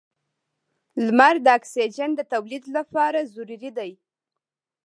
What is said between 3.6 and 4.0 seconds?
دی.